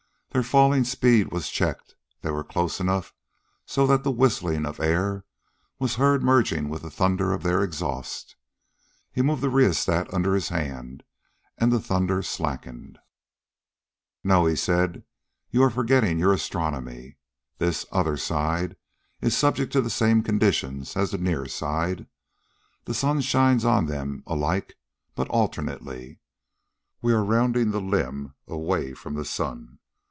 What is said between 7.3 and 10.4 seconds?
of their exhaust. He moved the rheostat under